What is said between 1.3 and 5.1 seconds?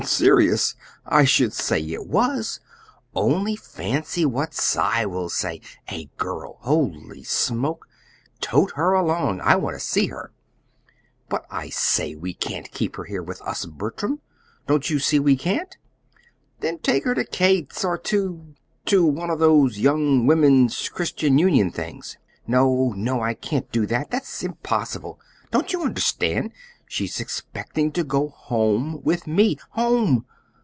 say it was! Only fancy what Cy